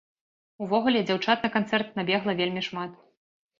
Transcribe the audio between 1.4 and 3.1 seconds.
на канцэрт набегла вельмі шмат.